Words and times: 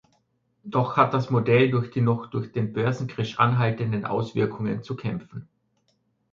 Doch 0.63 0.97
hat 0.97 1.13
das 1.13 1.29
Modell 1.29 1.69
durch 1.69 1.91
die 1.91 2.01
noch 2.01 2.25
durch 2.25 2.51
den 2.51 2.73
Börsencrash 2.73 3.37
anhaltenden 3.37 4.03
Auswirkungen 4.03 4.81
zu 4.81 4.95
kämpfen. 4.95 5.47